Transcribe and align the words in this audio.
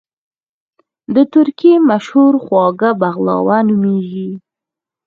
د 1.15 1.17
ترکی 1.33 1.73
مشهور 1.89 2.33
خواږه 2.43 2.89
بغلاوه 3.01 3.57
نوميږي 3.67 4.31